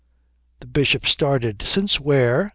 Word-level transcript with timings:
The 0.61 0.65
Bishop 0.65 1.05
started. 1.05 1.61
"Since 1.63 1.99
where?" 1.99 2.49